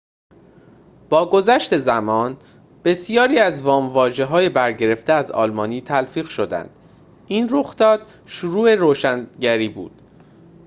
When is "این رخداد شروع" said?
7.27-8.75